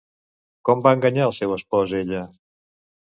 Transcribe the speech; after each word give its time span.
Com 0.69 0.79
va 0.87 0.93
enganyar 0.97 1.23
al 1.27 1.35
seu 1.39 1.53
espòs 1.57 1.93
ella? 1.99 2.23